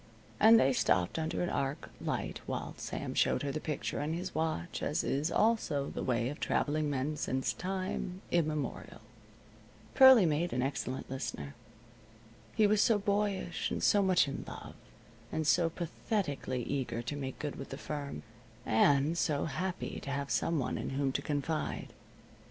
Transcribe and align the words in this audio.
And 0.39 0.59
they 0.59 0.73
stopped 0.73 1.19
under 1.19 1.43
an 1.43 1.51
arc 1.51 1.91
light 2.03 2.41
while 2.47 2.73
Sam 2.77 3.13
showed 3.13 3.43
her 3.43 3.51
the 3.51 3.59
picture 3.59 4.01
in 4.01 4.15
his 4.15 4.33
watch, 4.33 4.81
as 4.81 5.03
is 5.03 5.31
also 5.31 5.91
the 5.91 6.01
way 6.01 6.29
of 6.29 6.39
traveling 6.39 6.89
men 6.89 7.17
since 7.17 7.53
time 7.53 8.23
immemorial. 8.31 9.01
Pearlie 9.93 10.25
made 10.25 10.53
an 10.53 10.63
excellent 10.63 11.07
listener. 11.07 11.53
He 12.55 12.65
was 12.65 12.81
so 12.81 12.97
boyish, 12.97 13.69
and 13.69 13.83
so 13.83 14.01
much 14.01 14.27
in 14.27 14.43
love, 14.47 14.73
and 15.31 15.45
so 15.45 15.69
pathetically 15.69 16.63
eager 16.63 17.03
to 17.03 17.15
make 17.15 17.37
good 17.37 17.57
with 17.57 17.69
the 17.69 17.77
firm, 17.77 18.23
and 18.65 19.15
so 19.15 19.45
happy 19.45 19.99
to 19.99 20.09
have 20.09 20.31
some 20.31 20.57
one 20.57 20.79
in 20.79 20.89
whom 20.97 21.11
to 21.11 21.21
confide. 21.21 21.93